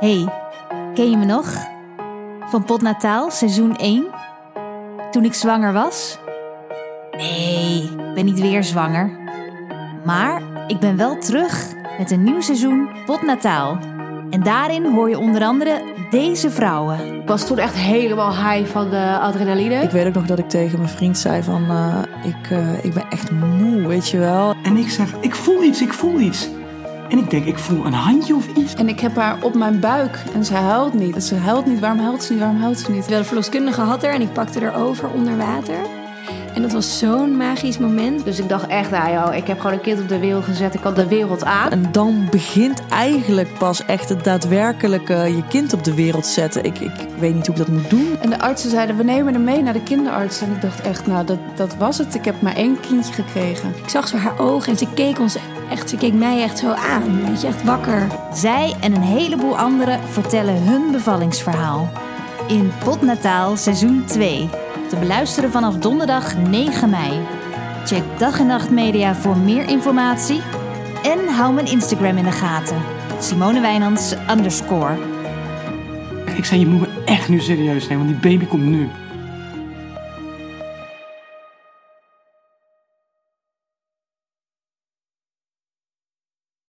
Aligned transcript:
Hey, 0.00 0.28
ken 0.94 1.10
je 1.10 1.16
me 1.16 1.24
nog? 1.24 1.54
Van 2.40 2.64
Potnataal, 2.64 3.30
seizoen 3.30 3.76
1? 3.76 4.06
Toen 5.10 5.24
ik 5.24 5.34
zwanger 5.34 5.72
was? 5.72 6.18
Nee, 7.16 7.82
ik 7.82 8.14
ben 8.14 8.24
niet 8.24 8.40
weer 8.40 8.64
zwanger. 8.64 9.18
Maar 10.04 10.42
ik 10.66 10.78
ben 10.78 10.96
wel 10.96 11.18
terug 11.18 11.72
met 11.98 12.10
een 12.10 12.22
nieuw 12.22 12.40
seizoen 12.40 12.88
Potnataal. 13.06 13.78
En 14.30 14.42
daarin 14.42 14.94
hoor 14.94 15.08
je 15.08 15.18
onder 15.18 15.42
andere 15.42 15.82
deze 16.10 16.50
vrouwen. 16.50 17.20
Ik 17.20 17.28
was 17.28 17.46
toen 17.46 17.58
echt 17.58 17.74
helemaal 17.74 18.30
high 18.36 18.70
van 18.70 18.90
de 18.90 19.18
adrenaline. 19.20 19.74
Ik 19.82 19.90
weet 19.90 20.06
ook 20.06 20.14
nog 20.14 20.26
dat 20.26 20.38
ik 20.38 20.48
tegen 20.48 20.78
mijn 20.78 20.90
vriend 20.90 21.18
zei 21.18 21.42
van... 21.42 21.64
eh, 21.70 22.02
ik, 22.24 22.50
eh, 22.50 22.84
ik 22.84 22.94
ben 22.94 23.04
echt 23.10 23.30
moe, 23.30 23.86
weet 23.86 24.08
je 24.08 24.18
wel. 24.18 24.54
En 24.62 24.76
ik 24.76 24.90
zeg, 24.90 25.14
ik 25.20 25.34
voel 25.34 25.62
iets, 25.62 25.82
ik 25.82 25.92
voel 25.92 26.20
iets. 26.20 26.48
En 27.08 27.18
ik 27.18 27.30
denk, 27.30 27.44
ik 27.44 27.58
voel 27.58 27.86
een 27.86 27.92
handje 27.92 28.34
of 28.34 28.46
iets. 28.56 28.74
En 28.74 28.88
ik 28.88 29.00
heb 29.00 29.16
haar 29.16 29.42
op 29.42 29.54
mijn 29.54 29.80
buik 29.80 30.22
en 30.34 30.44
ze 30.44 30.54
huilt 30.54 30.94
niet. 30.94 31.14
En 31.14 31.22
ze 31.22 31.34
huilt 31.34 31.66
niet, 31.66 31.80
waarom 31.80 31.98
huilt 31.98 32.22
ze 32.22 32.32
niet, 32.32 32.40
waarom 32.40 32.60
huilt 32.60 32.78
ze 32.78 32.90
niet? 32.90 33.00
Terwijl 33.00 33.22
de 33.22 33.26
verloskundige 33.26 33.80
had 33.80 34.02
er 34.02 34.10
en 34.10 34.20
ik 34.20 34.32
pakte 34.32 34.60
er 34.60 34.74
over 34.74 35.10
onder 35.10 35.36
water. 35.36 36.05
En 36.54 36.62
dat 36.62 36.72
was 36.72 36.98
zo'n 36.98 37.36
magisch 37.36 37.78
moment. 37.78 38.24
Dus 38.24 38.38
ik 38.38 38.48
dacht 38.48 38.66
echt, 38.66 38.90
nou 38.90 39.12
joh, 39.12 39.34
ik 39.34 39.46
heb 39.46 39.60
gewoon 39.60 39.72
een 39.72 39.82
kind 39.82 40.00
op 40.00 40.08
de 40.08 40.18
wereld 40.18 40.44
gezet. 40.44 40.74
Ik 40.74 40.80
kan 40.80 40.94
de 40.94 41.06
wereld 41.06 41.44
aan. 41.44 41.70
En 41.70 41.88
dan 41.92 42.28
begint 42.30 42.82
eigenlijk 42.88 43.58
pas 43.58 43.84
echt 43.84 44.08
het 44.08 44.24
daadwerkelijke 44.24 45.14
je 45.14 45.42
kind 45.48 45.72
op 45.72 45.84
de 45.84 45.94
wereld 45.94 46.26
zetten. 46.26 46.64
Ik, 46.64 46.78
ik 46.78 46.90
weet 47.18 47.34
niet 47.34 47.46
hoe 47.46 47.56
ik 47.56 47.66
dat 47.66 47.74
moet 47.74 47.90
doen. 47.90 48.16
En 48.20 48.30
de 48.30 48.40
artsen 48.40 48.70
zeiden, 48.70 48.96
we 48.96 49.02
nemen 49.02 49.34
hem 49.34 49.44
mee 49.44 49.62
naar 49.62 49.72
de 49.72 49.82
kinderarts. 49.82 50.40
En 50.40 50.50
ik 50.50 50.60
dacht 50.60 50.80
echt, 50.80 51.06
nou, 51.06 51.26
dat, 51.26 51.38
dat 51.54 51.76
was 51.76 51.98
het. 51.98 52.14
Ik 52.14 52.24
heb 52.24 52.40
maar 52.40 52.56
één 52.56 52.80
kindje 52.80 53.12
gekregen. 53.12 53.74
Ik 53.82 53.88
zag 53.88 54.08
zo 54.08 54.16
haar 54.16 54.38
ogen 54.38 54.72
en 54.72 54.78
ze 54.78 54.86
keek 54.94 55.18
ons 55.18 55.36
echt, 55.70 55.90
ze 55.90 55.96
keek 55.96 56.14
mij 56.14 56.42
echt 56.42 56.58
zo 56.58 56.70
aan. 56.70 57.26
Weet 57.26 57.40
je, 57.40 57.46
echt 57.46 57.64
wakker. 57.64 58.06
Zij 58.34 58.74
en 58.80 58.94
een 58.94 59.02
heleboel 59.02 59.58
anderen 59.58 60.00
vertellen 60.08 60.62
hun 60.62 60.92
bevallingsverhaal. 60.92 61.88
In 62.48 62.72
Potnataal 62.84 63.56
seizoen 63.56 64.04
2. 64.04 64.48
Te 64.88 64.96
beluisteren 64.96 65.50
vanaf 65.50 65.76
donderdag 65.76 66.36
9 66.36 66.90
mei. 66.90 67.20
Check 67.84 68.02
Dag 68.18 68.38
en 68.40 68.46
Nacht 68.46 68.70
Media 68.70 69.14
voor 69.14 69.36
meer 69.36 69.68
informatie. 69.68 70.40
En 71.02 71.28
hou 71.28 71.54
mijn 71.54 71.66
Instagram 71.66 72.16
in 72.16 72.24
de 72.24 72.32
gaten. 72.32 72.76
Simone 73.20 73.60
Wijnands 73.60 74.14
underscore. 74.30 74.96
Ik 76.36 76.44
zei, 76.44 76.60
je 76.60 76.66
moet 76.66 76.80
me 76.80 77.02
echt 77.04 77.28
nu 77.28 77.40
serieus 77.40 77.88
nemen, 77.88 78.06
want 78.06 78.22
die 78.22 78.30
baby 78.30 78.46
komt 78.46 78.64
nu. 78.64 78.88